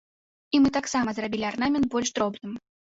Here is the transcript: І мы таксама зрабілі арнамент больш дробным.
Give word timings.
І 0.57 0.61
мы 0.63 0.71
таксама 0.79 1.09
зрабілі 1.19 1.49
арнамент 1.53 1.85
больш 1.95 2.09
дробным. 2.19 2.63